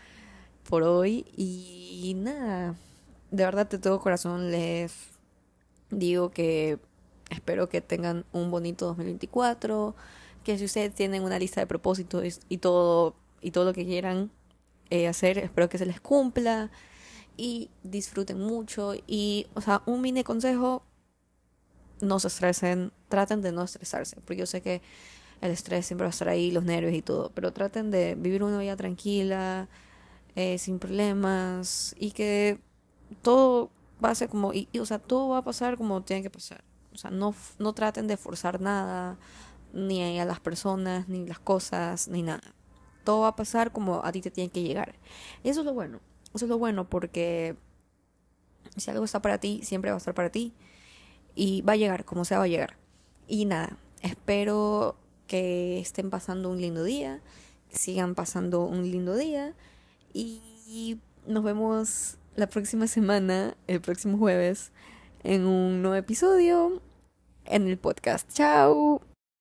por 0.68 0.82
hoy. 0.82 1.24
Y 1.38 2.16
nada, 2.18 2.74
de 3.30 3.46
verdad 3.46 3.70
de 3.70 3.78
todo 3.78 4.00
corazón 4.00 4.50
les 4.50 4.92
digo 5.92 6.32
que 6.32 6.80
espero 7.30 7.70
que 7.70 7.82
tengan 7.82 8.26
un 8.32 8.50
bonito 8.50 8.88
2024. 8.88 9.96
Que 10.44 10.58
si 10.58 10.66
ustedes 10.66 10.96
tienen 10.96 11.22
una 11.22 11.38
lista 11.38 11.62
de 11.62 11.68
propósitos 11.68 12.40
y 12.50 12.58
todo, 12.58 13.14
y 13.40 13.52
todo 13.52 13.66
lo 13.66 13.74
que 13.74 13.86
quieran 13.86 14.32
eh, 14.90 15.08
hacer, 15.08 15.38
espero 15.38 15.70
que 15.70 15.78
se 15.78 15.86
les 15.86 16.02
cumpla. 16.02 16.72
Y 17.38 17.70
disfruten 17.84 18.40
mucho. 18.40 18.96
Y, 19.06 19.46
o 19.54 19.62
sea, 19.62 19.84
un 19.86 20.02
mini 20.02 20.24
consejo 20.24 20.82
no 22.02 22.20
se 22.20 22.30
estresen, 22.30 22.94
traten 23.10 23.44
de 23.44 23.52
no 23.52 23.62
estresarse, 23.62 24.16
porque 24.22 24.38
yo 24.38 24.48
sé 24.48 24.62
que 24.64 24.82
el 25.42 25.52
estrés 25.52 25.86
siempre 25.86 26.06
va 26.06 26.10
a 26.10 26.12
estar 26.12 26.30
ahí, 26.30 26.52
los 26.52 26.64
nervios 26.64 26.94
y 26.94 27.02
todo, 27.02 27.32
pero 27.34 27.54
traten 27.54 27.92
de 27.92 28.16
vivir 28.16 28.44
una 28.44 28.60
vida 28.60 28.76
tranquila, 28.76 29.70
eh, 30.36 30.58
sin 30.58 30.80
problemas 30.80 31.96
y 31.98 32.12
que 32.12 32.60
todo 33.22 33.72
va 34.04 34.12
a 34.12 34.16
ser 34.16 34.30
como, 34.30 34.54
y, 34.54 34.68
o 34.80 34.86
sea, 34.86 35.00
todo 35.00 35.30
va 35.30 35.40
a 35.40 35.44
pasar 35.44 35.78
como 35.78 36.02
tiene 36.04 36.24
que 36.24 36.30
pasar. 36.30 36.64
O 36.94 36.98
sea, 36.98 37.12
no, 37.12 37.34
no 37.60 37.74
traten 37.74 38.08
de 38.08 38.18
forzar 38.18 38.60
nada, 38.62 39.18
ni 39.74 40.20
a 40.20 40.26
las 40.26 40.40
personas, 40.40 41.08
ni 41.08 41.26
las 41.26 41.40
cosas, 41.40 42.08
ni 42.08 42.24
nada. 42.24 42.56
Todo 43.04 43.22
va 43.22 43.30
a 43.30 43.36
pasar 43.36 43.72
como 43.72 44.04
a 44.04 44.12
ti 44.12 44.22
te 44.22 44.32
tiene 44.32 44.50
que 44.50 44.64
llegar. 44.64 44.96
Y 45.44 45.50
eso 45.50 45.62
es 45.62 45.66
lo 45.66 45.74
bueno. 45.74 46.00
Eso 46.34 46.46
es 46.46 46.50
lo 46.50 46.58
bueno 46.58 46.90
porque 46.90 47.56
si 48.78 48.92
algo 48.92 49.06
está 49.06 49.22
para 49.22 49.40
ti, 49.40 49.62
siempre 49.64 49.92
va 49.92 49.96
a 49.96 49.98
estar 49.98 50.14
para 50.14 50.30
ti 50.30 50.54
y 51.36 51.62
va 51.62 51.74
a 51.74 51.76
llegar, 51.76 52.06
como 52.06 52.26
sea 52.26 52.40
va 52.40 52.46
a 52.46 52.48
llegar. 52.48 52.78
Y 53.28 53.46
nada, 53.46 53.78
espero 54.02 54.96
que 55.30 55.80
estén 55.80 56.10
pasando 56.10 56.50
un 56.50 56.60
lindo 56.60 56.84
día, 56.84 57.22
sigan 57.70 58.16
pasando 58.16 58.66
un 58.66 58.92
lindo 58.92 59.16
día 59.16 59.54
y 60.12 60.98
nos 61.26 61.44
vemos 61.44 62.18
la 62.36 62.48
próxima 62.48 62.88
semana, 62.88 63.56
el 63.68 63.80
próximo 63.80 64.18
jueves, 64.18 64.72
en 65.24 65.46
un 65.46 65.82
nuevo 65.82 65.96
episodio 65.96 66.82
en 67.46 67.68
el 67.68 67.78
podcast. 67.78 68.32
Chao. 68.34 69.09